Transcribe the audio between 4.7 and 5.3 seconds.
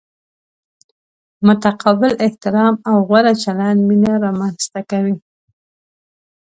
ته کوي.